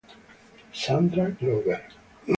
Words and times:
Sandra 0.73 1.29
Glover 1.37 1.85